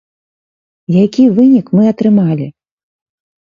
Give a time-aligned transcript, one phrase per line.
[0.95, 2.47] Які вынік мы атрымалі?